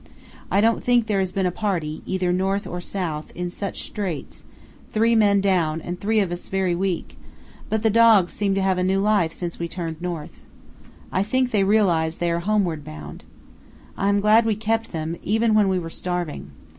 I 0.49 0.61
don't 0.61 0.83
think 0.83 1.05
there 1.05 1.19
has 1.19 1.31
been 1.31 1.45
a 1.45 1.51
party, 1.51 2.01
either 2.07 2.33
north 2.33 2.65
or 2.65 2.81
south, 2.81 3.31
in 3.35 3.51
such 3.51 3.83
straits, 3.83 4.45
three 4.91 5.13
men 5.13 5.41
down 5.41 5.79
and 5.79 6.01
three 6.01 6.19
of 6.19 6.31
us 6.31 6.47
very 6.47 6.73
weak; 6.73 7.19
but 7.69 7.83
the 7.83 7.91
dogs 7.91 8.33
seem 8.33 8.55
to 8.55 8.63
have 8.63 8.83
new 8.83 8.99
life 8.99 9.31
since 9.31 9.59
we 9.59 9.67
turned 9.67 10.01
north. 10.01 10.43
I 11.11 11.21
think 11.21 11.51
they 11.51 11.63
realize 11.63 12.17
they 12.17 12.31
are 12.31 12.39
homeward 12.39 12.83
bound. 12.83 13.25
I 13.95 14.09
am 14.09 14.21
glad 14.21 14.43
we 14.43 14.55
kept 14.55 14.91
them, 14.91 15.17
even 15.21 15.53
when 15.53 15.67
we 15.69 15.77
were 15.77 15.91
starving. 15.91 16.49